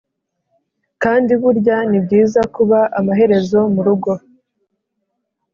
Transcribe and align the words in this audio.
kandi 1.03 1.31
burya 1.41 1.77
nibyiza 1.89 2.41
kuba 2.55 2.79
amaherezo 2.99 3.59
murugo. 3.73 4.11